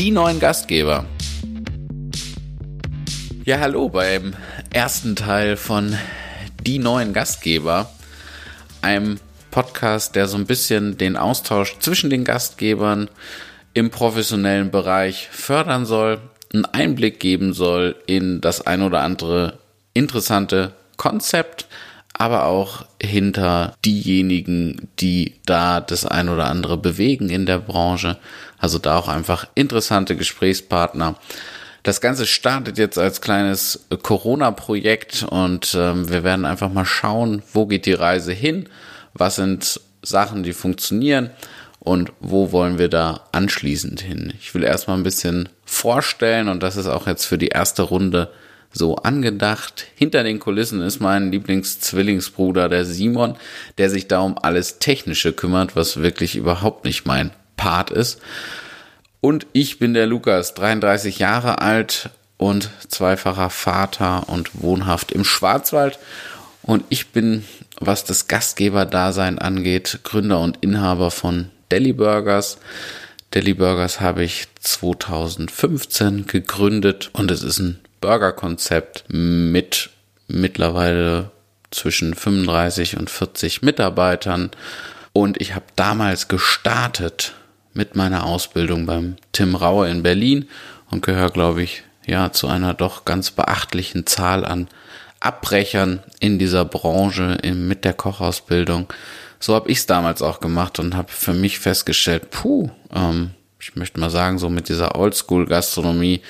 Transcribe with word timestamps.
die 0.00 0.12
neuen 0.12 0.40
Gastgeber. 0.40 1.04
Ja, 3.44 3.58
hallo 3.58 3.90
beim 3.90 4.32
ersten 4.72 5.14
Teil 5.14 5.58
von 5.58 5.94
Die 6.62 6.78
neuen 6.78 7.12
Gastgeber, 7.12 7.90
einem 8.80 9.20
Podcast, 9.50 10.16
der 10.16 10.26
so 10.26 10.38
ein 10.38 10.46
bisschen 10.46 10.96
den 10.96 11.18
Austausch 11.18 11.76
zwischen 11.80 12.08
den 12.08 12.24
Gastgebern 12.24 13.10
im 13.74 13.90
professionellen 13.90 14.70
Bereich 14.70 15.28
fördern 15.30 15.84
soll, 15.84 16.22
einen 16.50 16.64
Einblick 16.64 17.20
geben 17.20 17.52
soll 17.52 17.94
in 18.06 18.40
das 18.40 18.66
ein 18.66 18.80
oder 18.80 19.02
andere 19.02 19.58
interessante 19.92 20.72
Konzept, 20.96 21.66
aber 22.20 22.44
auch 22.44 22.84
hinter 23.02 23.72
diejenigen, 23.82 24.90
die 24.98 25.36
da 25.46 25.80
das 25.80 26.04
ein 26.04 26.28
oder 26.28 26.50
andere 26.50 26.76
bewegen 26.76 27.30
in 27.30 27.46
der 27.46 27.58
Branche. 27.58 28.18
Also 28.58 28.78
da 28.78 28.98
auch 28.98 29.08
einfach 29.08 29.46
interessante 29.54 30.16
Gesprächspartner. 30.16 31.14
Das 31.82 32.02
Ganze 32.02 32.26
startet 32.26 32.76
jetzt 32.76 32.98
als 32.98 33.22
kleines 33.22 33.86
Corona-Projekt 34.02 35.22
und 35.30 35.74
ähm, 35.74 36.10
wir 36.10 36.22
werden 36.22 36.44
einfach 36.44 36.70
mal 36.70 36.84
schauen, 36.84 37.42
wo 37.54 37.64
geht 37.64 37.86
die 37.86 37.94
Reise 37.94 38.34
hin, 38.34 38.68
was 39.14 39.36
sind 39.36 39.80
Sachen, 40.02 40.42
die 40.42 40.52
funktionieren 40.52 41.30
und 41.78 42.12
wo 42.20 42.52
wollen 42.52 42.78
wir 42.78 42.90
da 42.90 43.22
anschließend 43.32 44.02
hin. 44.02 44.34
Ich 44.38 44.54
will 44.54 44.62
erstmal 44.62 44.98
ein 44.98 45.04
bisschen 45.04 45.48
vorstellen 45.64 46.50
und 46.50 46.62
das 46.62 46.76
ist 46.76 46.86
auch 46.86 47.06
jetzt 47.06 47.24
für 47.24 47.38
die 47.38 47.48
erste 47.48 47.80
Runde 47.80 48.30
so 48.72 48.96
angedacht. 48.96 49.86
Hinter 49.96 50.22
den 50.22 50.38
Kulissen 50.38 50.80
ist 50.82 51.00
mein 51.00 51.32
Lieblingszwillingsbruder, 51.32 52.68
der 52.68 52.84
Simon, 52.84 53.36
der 53.78 53.90
sich 53.90 54.08
da 54.08 54.20
um 54.20 54.38
alles 54.38 54.78
Technische 54.78 55.32
kümmert, 55.32 55.76
was 55.76 55.98
wirklich 55.98 56.36
überhaupt 56.36 56.84
nicht 56.84 57.06
mein 57.06 57.30
Part 57.56 57.90
ist. 57.90 58.20
Und 59.20 59.46
ich 59.52 59.78
bin 59.78 59.94
der 59.94 60.06
Lukas, 60.06 60.54
33 60.54 61.18
Jahre 61.18 61.60
alt 61.60 62.10
und 62.38 62.70
zweifacher 62.88 63.50
Vater 63.50 64.28
und 64.28 64.50
wohnhaft 64.54 65.12
im 65.12 65.24
Schwarzwald. 65.24 65.98
Und 66.62 66.84
ich 66.88 67.08
bin, 67.08 67.44
was 67.80 68.04
das 68.04 68.28
Gastgeberdasein 68.28 69.38
angeht, 69.38 70.00
Gründer 70.04 70.40
und 70.40 70.58
Inhaber 70.62 71.10
von 71.10 71.50
Deli 71.70 71.92
Burgers. 71.92 72.58
Deli 73.34 73.54
Burgers 73.54 74.00
habe 74.00 74.24
ich 74.24 74.46
2015 74.60 76.26
gegründet 76.26 77.10
und 77.12 77.30
es 77.30 77.42
ist 77.42 77.58
ein 77.58 77.78
Burgerkonzept 78.00 79.04
mit 79.08 79.90
mittlerweile 80.28 81.30
zwischen 81.70 82.14
35 82.14 82.96
und 82.96 83.10
40 83.10 83.62
Mitarbeitern. 83.62 84.50
Und 85.12 85.40
ich 85.40 85.54
habe 85.54 85.66
damals 85.76 86.28
gestartet 86.28 87.34
mit 87.72 87.96
meiner 87.96 88.24
Ausbildung 88.24 88.86
beim 88.86 89.16
Tim 89.32 89.54
Rauer 89.54 89.86
in 89.86 90.02
Berlin 90.02 90.48
und 90.90 91.02
gehöre, 91.02 91.30
glaube 91.30 91.62
ich, 91.62 91.82
ja, 92.06 92.32
zu 92.32 92.48
einer 92.48 92.74
doch 92.74 93.04
ganz 93.04 93.30
beachtlichen 93.30 94.06
Zahl 94.06 94.44
an 94.44 94.68
Abbrechern 95.20 96.02
in 96.18 96.38
dieser 96.38 96.64
Branche 96.64 97.38
in, 97.42 97.68
mit 97.68 97.84
der 97.84 97.92
Kochausbildung. 97.92 98.92
So 99.38 99.54
habe 99.54 99.70
ich 99.70 99.78
es 99.78 99.86
damals 99.86 100.22
auch 100.22 100.40
gemacht 100.40 100.78
und 100.78 100.96
habe 100.96 101.10
für 101.12 101.34
mich 101.34 101.58
festgestellt, 101.58 102.30
puh, 102.30 102.70
ähm, 102.92 103.30
ich 103.60 103.76
möchte 103.76 104.00
mal 104.00 104.10
sagen, 104.10 104.38
so 104.38 104.48
mit 104.48 104.68
dieser 104.68 104.96
Oldschool-Gastronomie 104.96 106.22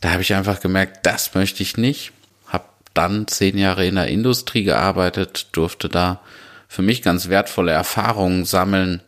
da 0.00 0.12
habe 0.12 0.22
ich 0.22 0.34
einfach 0.34 0.60
gemerkt, 0.60 1.04
das 1.06 1.34
möchte 1.34 1.62
ich 1.62 1.76
nicht. 1.76 2.12
Hab 2.46 2.74
dann 2.94 3.28
zehn 3.28 3.58
Jahre 3.58 3.86
in 3.86 3.96
der 3.96 4.08
Industrie 4.08 4.64
gearbeitet, 4.64 5.48
durfte 5.52 5.88
da 5.88 6.20
für 6.68 6.82
mich 6.82 7.02
ganz 7.02 7.28
wertvolle 7.28 7.72
Erfahrungen 7.72 8.44
sammeln 8.44 9.02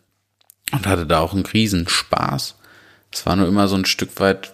und 0.73 0.87
hatte 0.87 1.07
da 1.07 1.21
auch 1.21 1.33
einen 1.33 1.47
Riesenspaß. 1.47 2.57
Es 3.13 3.27
war 3.27 3.37
nur 3.37 3.49
immer 3.49 3.69
so 3.69 3.77
ein 3.77 3.85
Stück 3.85 4.19
weit, 4.21 4.53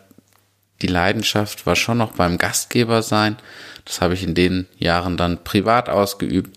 die 0.82 0.88
Leidenschaft 0.88 1.66
war 1.66 1.74
schon 1.74 1.98
noch 1.98 2.12
beim 2.12 2.38
Gastgeber 2.38 3.02
sein. 3.02 3.36
Das 3.84 4.00
habe 4.00 4.14
ich 4.14 4.22
in 4.22 4.34
den 4.34 4.66
Jahren 4.78 5.16
dann 5.16 5.42
privat 5.42 5.88
ausgeübt 5.88 6.56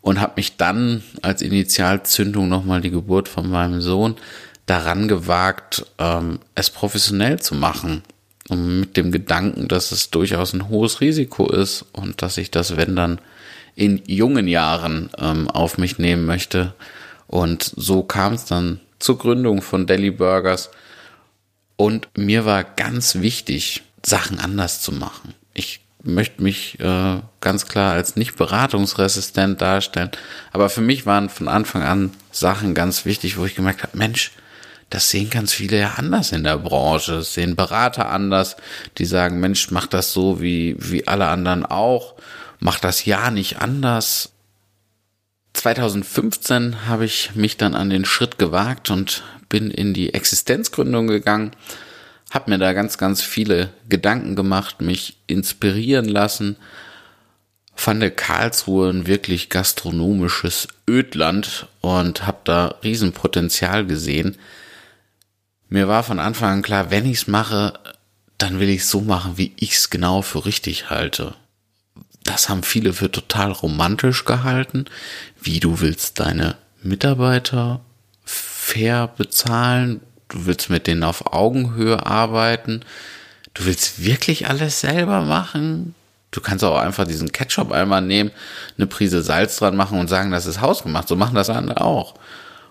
und 0.00 0.20
habe 0.20 0.34
mich 0.36 0.56
dann 0.56 1.02
als 1.22 1.42
Initialzündung 1.42 2.48
nochmal 2.48 2.80
die 2.80 2.90
Geburt 2.90 3.28
von 3.28 3.48
meinem 3.48 3.80
Sohn 3.80 4.16
daran 4.66 5.08
gewagt, 5.08 5.86
ähm, 5.98 6.40
es 6.54 6.70
professionell 6.70 7.40
zu 7.40 7.54
machen. 7.54 8.02
Mit 8.48 8.96
dem 8.96 9.10
Gedanken, 9.10 9.66
dass 9.66 9.90
es 9.90 10.10
durchaus 10.10 10.52
ein 10.52 10.68
hohes 10.68 11.00
Risiko 11.00 11.50
ist 11.50 11.84
und 11.92 12.22
dass 12.22 12.38
ich 12.38 12.50
das, 12.50 12.76
wenn 12.76 12.94
dann, 12.94 13.20
in 13.74 14.02
jungen 14.06 14.48
Jahren 14.48 15.10
ähm, 15.18 15.50
auf 15.50 15.78
mich 15.78 15.98
nehmen 15.98 16.24
möchte. 16.24 16.74
Und 17.26 17.70
so 17.76 18.02
kam 18.02 18.32
es 18.32 18.46
dann 18.46 18.80
zur 18.98 19.18
Gründung 19.18 19.62
von 19.62 19.86
Deli 19.86 20.10
Burgers. 20.10 20.70
Und 21.76 22.08
mir 22.16 22.46
war 22.46 22.64
ganz 22.64 23.16
wichtig, 23.16 23.82
Sachen 24.04 24.38
anders 24.38 24.80
zu 24.80 24.92
machen. 24.92 25.34
Ich 25.52 25.80
möchte 26.02 26.42
mich 26.42 26.80
äh, 26.80 27.20
ganz 27.40 27.66
klar 27.66 27.92
als 27.92 28.16
nicht 28.16 28.36
beratungsresistent 28.36 29.60
darstellen. 29.60 30.10
Aber 30.52 30.70
für 30.70 30.80
mich 30.80 31.04
waren 31.04 31.28
von 31.28 31.48
Anfang 31.48 31.82
an 31.82 32.12
Sachen 32.30 32.74
ganz 32.74 33.04
wichtig, 33.04 33.36
wo 33.36 33.44
ich 33.44 33.56
gemerkt 33.56 33.82
habe, 33.82 33.98
Mensch, 33.98 34.32
das 34.90 35.10
sehen 35.10 35.30
ganz 35.30 35.52
viele 35.52 35.78
ja 35.78 35.94
anders 35.96 36.32
in 36.32 36.44
der 36.44 36.58
Branche. 36.58 37.12
Das 37.12 37.34
sehen 37.34 37.56
Berater 37.56 38.08
anders, 38.10 38.56
die 38.98 39.04
sagen, 39.04 39.40
Mensch, 39.40 39.70
mach 39.70 39.86
das 39.86 40.12
so 40.12 40.40
wie, 40.40 40.76
wie 40.78 41.08
alle 41.08 41.26
anderen 41.26 41.66
auch. 41.66 42.14
Mach 42.60 42.78
das 42.78 43.04
ja 43.04 43.30
nicht 43.30 43.60
anders. 43.60 44.32
2015 45.54 46.86
habe 46.86 47.04
ich 47.04 47.34
mich 47.34 47.56
dann 47.56 47.74
an 47.74 47.90
den 47.90 48.04
Schritt 48.04 48.38
gewagt 48.38 48.90
und 48.90 49.24
bin 49.48 49.70
in 49.70 49.94
die 49.94 50.14
Existenzgründung 50.14 51.06
gegangen, 51.06 51.52
habe 52.30 52.50
mir 52.50 52.58
da 52.58 52.72
ganz, 52.72 52.98
ganz 52.98 53.22
viele 53.22 53.70
Gedanken 53.88 54.36
gemacht, 54.36 54.80
mich 54.80 55.16
inspirieren 55.26 56.06
lassen, 56.06 56.56
fand 57.74 58.16
Karlsruhe 58.16 58.90
ein 58.90 59.06
wirklich 59.06 59.48
gastronomisches 59.48 60.68
Ödland 60.88 61.66
und 61.80 62.26
habe 62.26 62.38
da 62.44 62.74
Riesenpotenzial 62.82 63.86
gesehen. 63.86 64.36
Mir 65.68 65.88
war 65.88 66.02
von 66.02 66.18
Anfang 66.18 66.50
an 66.50 66.62
klar, 66.62 66.90
wenn 66.90 67.06
ich's 67.06 67.26
mache, 67.26 67.78
dann 68.38 68.60
will 68.60 68.68
ich's 68.68 68.90
so 68.90 69.00
machen, 69.00 69.36
wie 69.36 69.52
ich's 69.56 69.90
genau 69.90 70.22
für 70.22 70.44
richtig 70.44 70.90
halte. 70.90 71.34
Das 72.22 72.48
haben 72.48 72.62
viele 72.62 72.92
für 72.92 73.10
total 73.10 73.52
romantisch 73.52 74.24
gehalten. 74.24 74.86
Wie 75.40 75.60
du 75.60 75.80
willst 75.80 76.20
deine 76.20 76.56
Mitarbeiter 76.82 77.80
fair 78.24 79.08
bezahlen, 79.08 80.00
du 80.28 80.46
willst 80.46 80.70
mit 80.70 80.86
denen 80.86 81.04
auf 81.04 81.32
Augenhöhe 81.32 82.04
arbeiten, 82.04 82.80
du 83.54 83.64
willst 83.64 84.04
wirklich 84.04 84.48
alles 84.48 84.80
selber 84.80 85.22
machen. 85.22 85.94
Du 86.32 86.40
kannst 86.40 86.64
auch 86.64 86.78
einfach 86.78 87.06
diesen 87.06 87.32
Ketchup 87.32 87.72
einmal 87.72 88.02
nehmen, 88.02 88.30
eine 88.76 88.86
Prise 88.86 89.22
Salz 89.22 89.56
dran 89.56 89.76
machen 89.76 89.98
und 89.98 90.08
sagen, 90.08 90.32
das 90.32 90.46
ist 90.46 90.60
hausgemacht. 90.60 91.08
So 91.08 91.16
machen 91.16 91.36
das 91.36 91.48
andere 91.48 91.80
auch. 91.80 92.14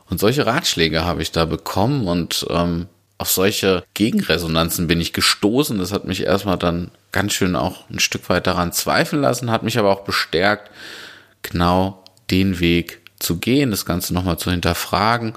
Und 0.10 0.20
solche 0.20 0.46
Ratschläge 0.46 1.04
habe 1.04 1.22
ich 1.22 1.32
da 1.32 1.46
bekommen 1.46 2.08
und 2.08 2.46
ähm, 2.50 2.88
auf 3.18 3.30
solche 3.30 3.84
Gegenresonanzen 3.94 4.88
bin 4.88 5.02
ich 5.02 5.14
gestoßen. 5.14 5.78
Das 5.80 5.92
hat 5.92 6.06
mich 6.06 6.24
erstmal 6.24 6.58
dann 6.58 6.92
ganz 7.12 7.34
schön 7.34 7.56
auch 7.56 7.90
ein 7.90 8.00
Stück 8.00 8.30
weit 8.30 8.46
daran 8.46 8.72
zweifeln 8.72 9.22
lassen, 9.22 9.52
hat 9.52 9.64
mich 9.64 9.80
aber 9.80 9.92
auch 9.92 10.04
bestärkt, 10.04 10.70
genau 11.42 12.04
den 12.30 12.60
Weg 12.60 13.02
zu 13.20 13.38
gehen, 13.38 13.72
das 13.72 13.86
Ganze 13.86 14.14
nochmal 14.14 14.38
zu 14.38 14.52
hinterfragen 14.52 15.34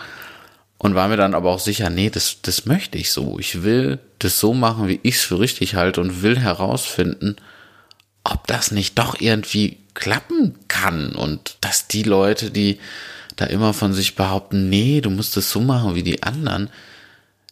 und 0.78 0.94
war 0.94 1.08
mir 1.08 1.16
dann 1.16 1.34
aber 1.34 1.50
auch 1.50 1.58
sicher, 1.58 1.90
nee, 1.90 2.10
das, 2.10 2.38
das 2.42 2.66
möchte 2.66 2.98
ich 2.98 3.10
so. 3.10 3.38
Ich 3.38 3.62
will 3.62 3.98
das 4.18 4.38
so 4.38 4.54
machen, 4.54 4.88
wie 4.88 5.00
ich 5.02 5.16
es 5.16 5.22
für 5.22 5.40
richtig 5.40 5.74
halte 5.74 6.00
und 6.00 6.22
will 6.22 6.38
herausfinden, 6.38 7.36
ob 8.24 8.46
das 8.46 8.70
nicht 8.70 8.98
doch 8.98 9.20
irgendwie 9.20 9.78
klappen 9.94 10.56
kann 10.68 11.14
und 11.14 11.56
dass 11.60 11.88
die 11.88 12.04
Leute, 12.04 12.50
die 12.50 12.78
da 13.38 13.46
immer 13.46 13.72
von 13.72 13.92
sich 13.92 14.16
behaupten, 14.16 14.68
nee, 14.68 15.00
du 15.00 15.10
musst 15.10 15.36
es 15.36 15.50
so 15.50 15.60
machen 15.60 15.94
wie 15.94 16.02
die 16.02 16.24
anderen, 16.24 16.70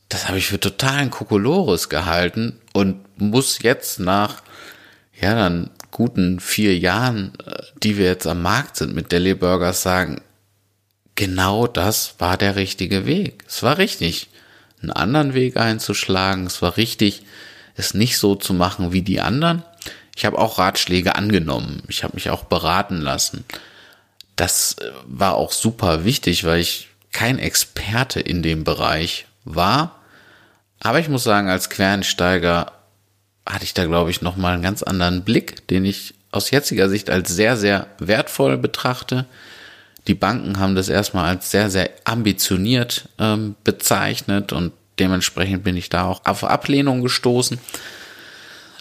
das 0.09 0.29
habe 0.29 0.39
ich 0.39 0.49
für 0.49 0.59
totalen 0.59 1.11
Kokolores 1.11 1.89
gehalten 1.89 2.59
und 2.73 3.21
muss 3.21 3.63
jetzt 3.63 4.01
nach, 4.01 4.43
ja, 5.19 5.35
dann 5.35 5.71
guten 5.93 6.41
vier 6.41 6.77
Jahren, 6.77 7.33
äh, 7.47 7.63
die 7.83 7.97
wir 7.97 8.07
jetzt 8.07 8.27
am 8.27 8.43
Markt 8.43 8.77
sind 8.77 8.95
mit 8.95 9.13
Deli 9.13 9.35
Burgers 9.35 9.83
sagen, 9.83 10.21
genau 11.15 11.69
das 11.69 12.17
war 12.19 12.37
der 12.37 12.57
richtige 12.57 13.07
Weg. 13.07 13.45
Es 13.47 13.63
war 13.63 13.79
richtig, 13.79 14.29
einen 14.83 14.91
anderen 14.91 15.35
Weg 15.35 15.57
einzuschlagen. 15.57 16.47
Es 16.47 16.63
war 16.63 16.77
richtig, 16.77 17.23
es 17.77 17.95
nicht 17.95 18.19
so 18.19 18.35
zu 18.35 18.55
machen 18.55 18.93
wie 18.93 19.03
die 19.03 19.21
anderen. 19.21 19.63
Ich 20.17 20.27
habe 20.27 20.39
auch 20.39 20.59
Ratschläge 20.59 21.15
angenommen. 21.15 21.83
Ich 21.89 22.05
habe 22.05 22.15
mich 22.15 22.29
auch 22.31 22.45
beraten 22.45 23.01
lassen 23.01 23.45
das 24.37 24.77
äh, 24.79 24.91
war 25.07 25.35
auch 25.35 25.53
super 25.53 26.05
wichtig, 26.05 26.45
weil 26.45 26.61
ich 26.61 26.89
kein 27.13 27.39
Experte 27.39 28.21
in 28.21 28.43
dem 28.43 28.65
Bereich 28.65 29.27
war. 29.45 30.01
Aber 30.81 31.01
ich 31.01 31.09
muss 31.09 31.25
sagen, 31.25 31.49
als 31.49 31.71
Quereinsteiger 31.71 32.73
hatte 33.47 33.65
ich 33.65 33.75
da, 33.75 33.87
glaube 33.87 34.11
ich, 34.11 34.23
nochmal 34.23 34.55
einen 34.55 34.63
ganz 34.63 34.83
anderen 34.83 35.25
Blick, 35.25 35.67
den 35.69 35.85
ich 35.85 36.15
aus 36.31 36.51
jetziger 36.51 36.89
Sicht 36.89 37.09
als 37.09 37.31
sehr, 37.31 37.57
sehr 37.57 37.87
wertvoll 37.99 38.59
betrachte. 38.59 39.25
Die 40.07 40.15
Banken 40.15 40.59
haben 40.59 40.75
das 40.75 40.89
erstmal 40.89 41.27
als 41.27 41.51
sehr, 41.51 41.71
sehr 41.71 41.91
ambitioniert 42.05 43.09
ähm, 43.19 43.55
bezeichnet 43.65 44.53
und 44.53 44.73
dementsprechend 44.99 45.65
bin 45.65 45.77
ich 45.77 45.89
da 45.89 46.05
auch 46.05 46.25
auf 46.27 46.45
Ablehnung 46.45 47.03
gestoßen. 47.03 47.59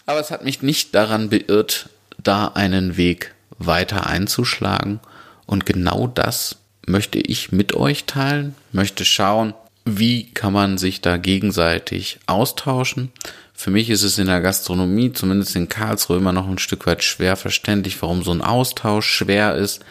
Aber 0.05 0.19
es 0.19 0.31
hat 0.31 0.43
mich 0.43 0.61
nicht 0.61 0.93
daran 0.93 1.29
beirrt, 1.29 1.89
da 2.21 2.47
einen 2.49 2.97
Weg 2.97 3.33
weiter 3.57 4.07
einzuschlagen. 4.07 4.99
Und 5.45 5.65
genau 5.65 6.07
das 6.07 6.57
möchte 6.85 7.19
ich 7.19 7.51
mit 7.51 7.73
euch 7.73 8.05
teilen, 8.05 8.55
möchte 8.71 9.05
schauen, 9.05 9.53
wie 9.85 10.31
kann 10.31 10.53
man 10.53 10.77
sich 10.77 11.01
da 11.01 11.17
gegenseitig 11.17 12.19
austauschen. 12.25 13.11
Für 13.53 13.71
mich 13.71 13.89
ist 13.89 14.03
es 14.03 14.17
in 14.17 14.27
der 14.27 14.41
Gastronomie, 14.41 15.13
zumindest 15.13 15.55
in 15.55 15.69
Karlsruhe, 15.69 16.17
immer 16.17 16.31
noch 16.33 16.47
ein 16.47 16.57
Stück 16.57 16.87
weit 16.87 17.03
schwer 17.03 17.35
verständlich, 17.35 18.01
warum 18.01 18.23
so 18.23 18.31
ein 18.31 18.41
Austausch 18.41 19.07
schwer 19.07 19.55
ist, 19.55 19.85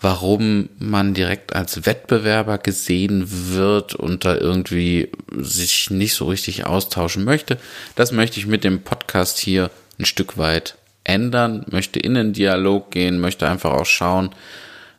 warum 0.00 0.68
man 0.78 1.14
direkt 1.14 1.54
als 1.54 1.86
Wettbewerber 1.86 2.58
gesehen 2.58 3.24
wird 3.54 3.94
und 3.94 4.24
da 4.24 4.36
irgendwie 4.36 5.10
sich 5.36 5.90
nicht 5.90 6.14
so 6.14 6.26
richtig 6.26 6.66
austauschen 6.66 7.24
möchte. 7.24 7.58
Das 7.94 8.12
möchte 8.12 8.38
ich 8.38 8.46
mit 8.46 8.64
dem 8.64 8.82
Podcast 8.82 9.38
hier 9.38 9.70
ein 9.98 10.04
Stück 10.04 10.36
weit 10.36 10.76
ändern, 11.04 11.64
möchte 11.70 11.98
in 11.98 12.14
den 12.14 12.32
Dialog 12.32 12.90
gehen, 12.90 13.20
möchte 13.20 13.48
einfach 13.48 13.72
auch 13.72 13.86
schauen, 13.86 14.30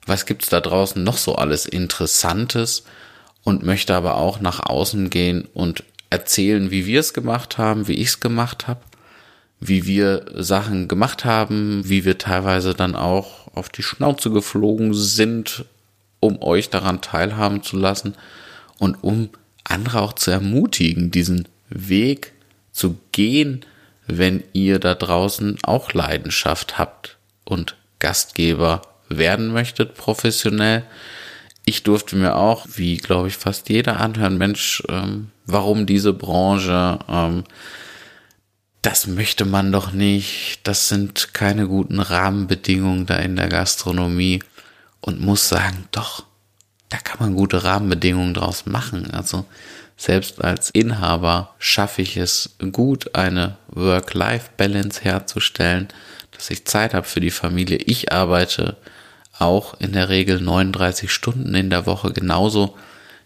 was 0.06 0.26
gibt's 0.26 0.50
da 0.50 0.60
draußen 0.60 1.02
noch 1.04 1.18
so 1.18 1.36
alles 1.36 1.66
Interessantes 1.66 2.84
und 3.44 3.64
möchte 3.64 3.96
aber 3.96 4.16
auch 4.16 4.40
nach 4.40 4.60
außen 4.60 5.10
gehen 5.10 5.48
und 5.54 5.84
erzählen, 6.10 6.72
wie 6.72 6.86
wir 6.86 7.00
es 7.00 7.14
gemacht 7.14 7.58
haben, 7.58 7.88
wie 7.88 7.94
ich 7.94 8.10
es 8.10 8.20
gemacht 8.20 8.68
habe, 8.68 8.82
wie 9.60 9.86
wir 9.86 10.26
Sachen 10.36 10.88
gemacht 10.88 11.26
haben, 11.26 11.88
wie 11.90 12.06
wir 12.06 12.18
teilweise 12.18 12.74
dann 12.74 12.96
auch 12.96 13.48
auf 13.56 13.70
die 13.70 13.84
Schnauze 13.84 14.30
geflogen 14.30 14.94
sind, 14.94 15.66
um 16.20 16.42
euch 16.42 16.70
daran 16.70 17.02
teilhaben 17.02 17.64
zu 17.64 17.78
lassen 17.78 18.16
und 18.78 18.96
um 19.04 19.30
andere 19.64 20.02
auch 20.02 20.14
zu 20.14 20.32
ermutigen, 20.32 21.12
diesen 21.12 21.48
Weg 21.70 22.34
zu 22.72 22.98
gehen, 23.12 23.66
wenn 24.08 24.44
ihr 24.54 24.80
da 24.80 24.96
draußen 24.96 25.58
auch 25.64 25.94
Leidenschaft 25.94 26.78
habt 26.78 27.18
und 27.44 27.76
Gastgeber 28.00 28.82
werden 29.10 29.52
möchtet 29.52 29.96
professionell. 29.96 30.84
Ich 31.66 31.84
durfte 31.84 32.16
mir 32.16 32.36
auch, 32.36 32.66
wie 32.76 32.98
glaube 32.98 33.30
ich 33.30 33.38
fast 33.38 33.70
jeder 33.70 34.00
anhören, 34.00 34.38
Mensch, 34.38 34.84
ähm, 34.90 35.32
warum 35.46 35.86
diese 35.86 36.14
Branche? 36.14 37.00
Ähm, 37.08 37.44
das 38.82 39.08
möchte 39.08 39.46
man 39.46 39.72
doch 39.72 39.94
nicht. 39.94 40.60
Das 40.64 40.90
sind 40.90 41.34
keine 41.34 41.68
guten 41.68 42.02
Rahmenbedingungen 42.02 43.06
da 43.06 43.16
in 43.16 43.38
der 43.38 43.48
Gastronomie. 43.48 44.44
Und 45.00 45.22
muss 45.22 45.50
sagen, 45.50 45.88
doch, 45.92 46.26
da 46.90 46.98
kann 46.98 47.20
man 47.20 47.36
gute 47.36 47.64
Rahmenbedingungen 47.64 48.34
draus 48.34 48.66
machen. 48.66 49.10
Also 49.12 49.46
selbst 49.98 50.44
als 50.44 50.70
Inhaber 50.70 51.54
schaffe 51.60 52.02
ich 52.02 52.18
es 52.18 52.56
gut, 52.72 53.16
eine 53.16 53.58
Work-Life-Balance 53.68 55.02
herzustellen, 55.02 55.88
dass 56.32 56.50
ich 56.50 56.66
Zeit 56.66 56.94
habe 56.94 57.08
für 57.08 57.22
die 57.22 57.32
Familie. 57.32 57.78
Ich 57.78 58.12
arbeite 58.12 58.78
auch 59.40 59.80
in 59.80 59.94
der 59.94 60.10
Regel 60.10 60.40
39 60.40 61.12
Stunden 61.12 61.54
in 61.56 61.70
der 61.70 61.86
Woche 61.86 62.12
genauso 62.12 62.78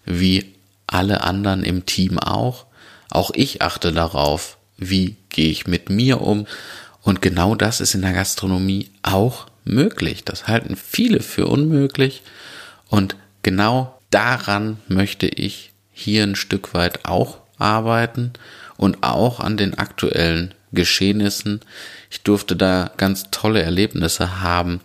wie 0.06 0.54
alle 0.88 1.22
anderen 1.22 1.64
im 1.64 1.86
Team 1.86 2.20
auch. 2.20 2.66
Auch 3.10 3.32
ich 3.34 3.62
achte 3.62 3.92
darauf, 3.92 4.58
wie 4.78 5.16
gehe 5.30 5.50
ich 5.50 5.68
mit 5.68 5.90
mir 5.90 6.22
um. 6.22 6.48
Und 7.02 7.22
genau 7.22 7.56
das 7.56 7.82
ist 7.82 7.96
in 7.96 8.02
der 8.02 8.14
Gastronomie 8.14 8.90
auch 9.04 9.48
möglich. 9.64 10.24
Das 10.24 10.48
halten 10.48 10.76
viele 10.76 11.22
für 11.22 11.48
unmöglich. 11.48 12.22
Und 12.90 13.16
genau 13.44 14.00
daran 14.10 14.80
möchte 14.88 15.28
ich 15.28 15.72
hier 15.98 16.24
ein 16.24 16.36
Stück 16.36 16.76
weit 16.76 17.06
auch 17.06 17.40
arbeiten 17.58 18.34
und 18.78 19.02
auch 19.02 19.40
an 19.40 19.58
den 19.58 19.78
aktuellen 19.80 20.54
Geschehnissen. 20.72 21.62
Ich 22.12 22.22
durfte 22.22 22.56
da 22.56 22.92
ganz 22.98 23.26
tolle 23.32 23.64
Erlebnisse 23.64 24.42
haben. 24.42 24.80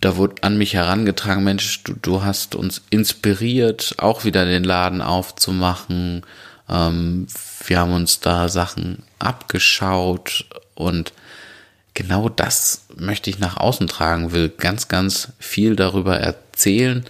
Da 0.00 0.16
wurde 0.16 0.42
an 0.42 0.56
mich 0.56 0.72
herangetragen, 0.72 1.44
Mensch, 1.44 1.82
du, 1.84 1.94
du 2.00 2.24
hast 2.24 2.54
uns 2.54 2.80
inspiriert, 2.88 3.96
auch 3.98 4.24
wieder 4.24 4.46
den 4.46 4.64
Laden 4.64 5.02
aufzumachen. 5.02 6.22
Ähm, 6.68 7.26
wir 7.66 7.78
haben 7.78 7.92
uns 7.92 8.20
da 8.20 8.48
Sachen 8.48 9.02
abgeschaut 9.18 10.46
und 10.74 11.12
genau 11.92 12.30
das 12.30 12.86
möchte 12.96 13.28
ich 13.28 13.38
nach 13.38 13.58
außen 13.58 13.86
tragen, 13.88 14.32
will 14.32 14.48
ganz, 14.48 14.88
ganz 14.88 15.28
viel 15.38 15.76
darüber 15.76 16.18
erzählen, 16.18 17.04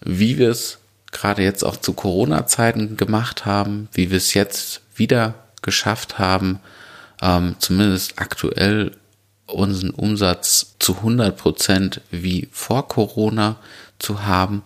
wie 0.00 0.38
wir 0.38 0.50
es 0.50 0.78
gerade 1.14 1.42
jetzt 1.42 1.64
auch 1.64 1.76
zu 1.76 1.94
Corona-Zeiten 1.94 2.98
gemacht 2.98 3.46
haben, 3.46 3.88
wie 3.92 4.10
wir 4.10 4.18
es 4.18 4.34
jetzt 4.34 4.82
wieder 4.94 5.34
geschafft 5.62 6.18
haben, 6.18 6.60
ähm, 7.22 7.56
zumindest 7.58 8.18
aktuell 8.18 8.92
unseren 9.46 9.90
Umsatz 9.90 10.74
zu 10.78 10.96
100 10.96 11.36
Prozent 11.36 12.00
wie 12.10 12.48
vor 12.52 12.88
Corona 12.88 13.56
zu 13.98 14.24
haben 14.24 14.62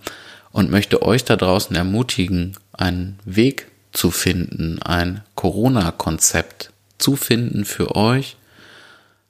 und 0.50 0.70
möchte 0.70 1.02
euch 1.02 1.24
da 1.24 1.36
draußen 1.36 1.74
ermutigen, 1.76 2.56
einen 2.72 3.18
Weg 3.24 3.68
zu 3.92 4.10
finden, 4.10 4.80
ein 4.82 5.22
Corona-Konzept 5.34 6.72
zu 6.98 7.16
finden 7.16 7.64
für 7.64 7.94
euch, 7.96 8.36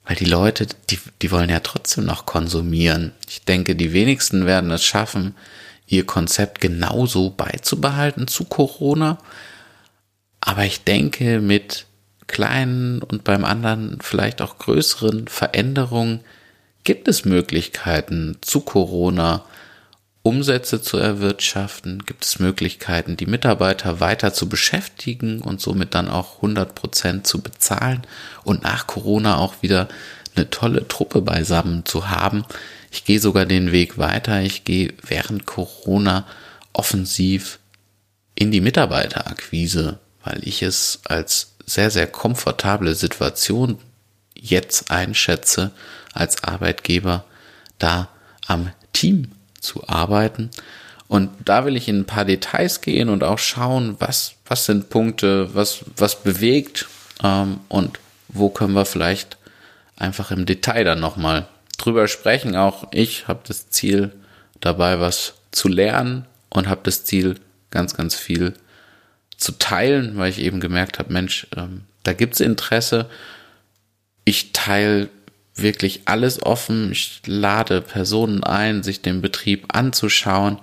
weil 0.05 0.15
die 0.15 0.25
Leute, 0.25 0.67
die, 0.89 0.99
die 1.21 1.31
wollen 1.31 1.49
ja 1.49 1.59
trotzdem 1.59 2.05
noch 2.05 2.25
konsumieren. 2.25 3.11
Ich 3.27 3.43
denke, 3.43 3.75
die 3.75 3.93
wenigsten 3.93 4.45
werden 4.45 4.71
es 4.71 4.83
schaffen, 4.83 5.35
ihr 5.89 6.05
Konzept 6.05 6.61
genauso 6.61 7.31
beizubehalten 7.31 8.27
zu 8.27 8.45
Corona. 8.45 9.17
Aber 10.39 10.63
ich 10.63 10.83
denke, 10.83 11.41
mit 11.41 11.85
kleinen 12.27 13.01
und 13.01 13.23
beim 13.23 13.43
anderen 13.43 13.97
vielleicht 14.01 14.41
auch 14.41 14.59
größeren 14.59 15.27
Veränderungen 15.27 16.21
gibt 16.83 17.07
es 17.07 17.25
Möglichkeiten 17.25 18.37
zu 18.41 18.61
Corona 18.61 19.43
Umsätze 20.21 20.81
zu 20.81 20.97
erwirtschaften, 20.97 22.05
gibt 22.05 22.25
es 22.25 22.39
Möglichkeiten, 22.39 23.17
die 23.17 23.25
Mitarbeiter 23.25 23.99
weiter 23.99 24.33
zu 24.33 24.49
beschäftigen 24.49 25.41
und 25.41 25.61
somit 25.61 25.95
dann 25.95 26.09
auch 26.09 26.37
100 26.37 26.75
Prozent 26.75 27.25
zu 27.25 27.41
bezahlen 27.41 28.01
und 28.43 28.63
nach 28.63 28.85
Corona 28.85 29.37
auch 29.37 29.55
wieder 29.61 29.87
eine 30.35 30.49
tolle 30.49 30.87
Truppe 30.87 31.21
beisammen 31.21 31.85
zu 31.85 32.09
haben, 32.09 32.45
ich 32.91 33.05
gehe 33.05 33.19
sogar 33.19 33.45
den 33.45 33.71
Weg 33.71 33.97
weiter. 33.97 34.41
Ich 34.41 34.63
gehe 34.63 34.93
während 35.05 35.45
Corona 35.45 36.25
offensiv 36.73 37.59
in 38.35 38.51
die 38.51 38.61
Mitarbeiterakquise, 38.61 39.99
weil 40.23 40.39
ich 40.47 40.61
es 40.61 41.01
als 41.05 41.53
sehr, 41.65 41.91
sehr 41.91 42.07
komfortable 42.07 42.95
Situation 42.95 43.77
jetzt 44.33 44.91
einschätze, 44.91 45.71
als 46.13 46.43
Arbeitgeber 46.43 47.25
da 47.77 48.09
am 48.47 48.71
Team 48.93 49.31
zu 49.59 49.87
arbeiten. 49.87 50.49
Und 51.07 51.29
da 51.45 51.65
will 51.65 51.75
ich 51.75 51.87
in 51.87 52.01
ein 52.01 52.05
paar 52.05 52.25
Details 52.25 52.81
gehen 52.81 53.09
und 53.09 53.23
auch 53.23 53.39
schauen, 53.39 53.95
was, 53.99 54.33
was 54.45 54.65
sind 54.65 54.89
Punkte, 54.89 55.53
was, 55.53 55.83
was 55.97 56.21
bewegt 56.23 56.87
ähm, 57.23 57.59
und 57.67 57.99
wo 58.27 58.49
können 58.49 58.73
wir 58.73 58.85
vielleicht 58.85 59.37
einfach 59.97 60.31
im 60.31 60.45
Detail 60.45 60.83
dann 60.83 60.99
nochmal 60.99 61.47
drüber 61.79 62.07
sprechen. 62.07 62.55
Auch 62.55 62.87
ich 62.91 63.27
habe 63.27 63.41
das 63.47 63.69
Ziel 63.69 64.11
dabei, 64.59 64.99
was 64.99 65.35
zu 65.51 65.67
lernen 65.67 66.25
und 66.49 66.67
habe 66.67 66.81
das 66.83 67.05
Ziel, 67.05 67.35
ganz, 67.71 67.95
ganz 67.95 68.15
viel 68.15 68.53
zu 69.37 69.53
teilen, 69.53 70.17
weil 70.17 70.29
ich 70.29 70.39
eben 70.39 70.59
gemerkt 70.59 70.99
habe, 70.99 71.13
Mensch, 71.13 71.47
ähm, 71.55 71.83
da 72.03 72.13
gibt's 72.13 72.39
Interesse. 72.39 73.09
Ich 74.25 74.53
teile 74.53 75.09
wirklich 75.55 76.01
alles 76.05 76.43
offen. 76.43 76.91
Ich 76.91 77.21
lade 77.25 77.81
Personen 77.81 78.43
ein, 78.43 78.83
sich 78.83 79.01
den 79.01 79.21
Betrieb 79.21 79.65
anzuschauen. 79.73 80.59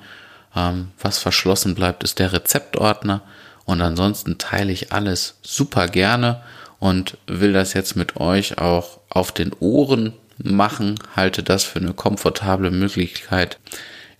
Ähm, 0.54 0.92
was 1.00 1.18
verschlossen 1.18 1.74
bleibt, 1.74 2.04
ist 2.04 2.18
der 2.18 2.32
Rezeptordner. 2.32 3.22
Und 3.64 3.80
ansonsten 3.80 4.38
teile 4.38 4.72
ich 4.72 4.92
alles 4.92 5.38
super 5.42 5.88
gerne 5.88 6.42
und 6.78 7.18
will 7.26 7.52
das 7.52 7.72
jetzt 7.72 7.96
mit 7.96 8.16
euch 8.16 8.58
auch 8.58 9.00
auf 9.08 9.32
den 9.32 9.52
Ohren 9.54 10.12
machen, 10.38 10.96
halte 11.14 11.42
das 11.42 11.64
für 11.64 11.78
eine 11.78 11.94
komfortable 11.94 12.70
Möglichkeit. 12.70 13.58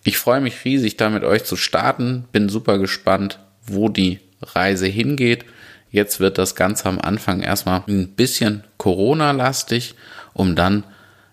Ich 0.04 0.18
freue 0.18 0.40
mich 0.40 0.64
riesig, 0.64 0.96
da 0.96 1.10
mit 1.10 1.24
euch 1.24 1.44
zu 1.44 1.56
starten, 1.56 2.26
bin 2.32 2.48
super 2.48 2.78
gespannt, 2.78 3.40
wo 3.66 3.88
die 3.88 4.20
Reise 4.40 4.86
hingeht. 4.86 5.44
Jetzt 5.90 6.20
wird 6.20 6.38
das 6.38 6.54
Ganze 6.54 6.86
am 6.86 7.00
Anfang 7.00 7.40
erstmal 7.40 7.82
ein 7.88 8.08
bisschen 8.08 8.64
Corona-lastig, 8.76 9.94
um 10.32 10.54
dann 10.54 10.84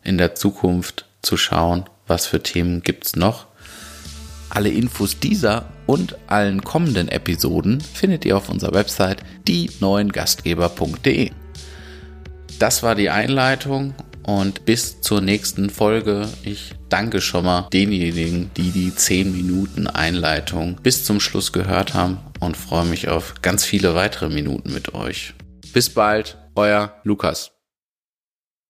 in 0.03 0.17
der 0.17 0.35
Zukunft 0.35 1.05
zu 1.21 1.37
schauen, 1.37 1.85
was 2.07 2.25
für 2.25 2.41
Themen 2.41 2.81
gibt's 2.81 3.15
noch. 3.15 3.47
Alle 4.49 4.69
Infos 4.69 5.19
dieser 5.19 5.65
und 5.87 6.15
allen 6.27 6.63
kommenden 6.63 7.07
Episoden 7.09 7.81
findet 7.81 8.25
ihr 8.25 8.37
auf 8.37 8.49
unserer 8.49 8.73
Website 8.73 9.23
die 9.47 9.71
neuen 9.79 10.11
Gastgeber.de. 10.11 11.31
Das 12.59 12.83
war 12.83 12.95
die 12.95 13.09
Einleitung 13.09 13.95
und 14.23 14.65
bis 14.65 15.01
zur 15.01 15.21
nächsten 15.21 15.69
Folge. 15.69 16.27
Ich 16.43 16.73
danke 16.89 17.21
schon 17.21 17.45
mal 17.45 17.67
denjenigen, 17.71 18.51
die 18.57 18.71
die 18.71 18.93
10 18.93 19.31
Minuten 19.31 19.87
Einleitung 19.87 20.77
bis 20.81 21.05
zum 21.05 21.19
Schluss 21.19 21.51
gehört 21.51 21.93
haben 21.93 22.19
und 22.39 22.57
freue 22.57 22.85
mich 22.85 23.09
auf 23.09 23.35
ganz 23.41 23.63
viele 23.63 23.95
weitere 23.95 24.29
Minuten 24.29 24.73
mit 24.73 24.93
euch. 24.93 25.33
Bis 25.73 25.89
bald, 25.89 26.37
euer 26.55 26.95
Lukas. 27.03 27.51